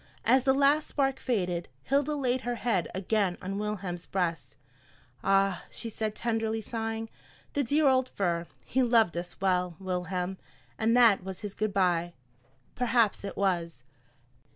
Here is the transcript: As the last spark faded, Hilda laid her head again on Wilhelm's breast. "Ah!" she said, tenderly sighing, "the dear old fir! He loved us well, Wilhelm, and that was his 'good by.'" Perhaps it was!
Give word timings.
As 0.25 0.45
the 0.45 0.53
last 0.55 0.87
spark 0.87 1.19
faded, 1.19 1.67
Hilda 1.83 2.15
laid 2.15 2.41
her 2.41 2.55
head 2.55 2.87
again 2.95 3.37
on 3.39 3.59
Wilhelm's 3.59 4.07
breast. 4.07 4.57
"Ah!" 5.23 5.65
she 5.69 5.91
said, 5.91 6.15
tenderly 6.15 6.59
sighing, 6.59 7.07
"the 7.53 7.63
dear 7.63 7.87
old 7.87 8.09
fir! 8.09 8.47
He 8.65 8.81
loved 8.81 9.15
us 9.15 9.39
well, 9.39 9.75
Wilhelm, 9.79 10.39
and 10.79 10.97
that 10.97 11.23
was 11.23 11.41
his 11.41 11.53
'good 11.53 11.71
by.'" 11.71 12.13
Perhaps 12.73 13.23
it 13.23 13.37
was! 13.37 13.83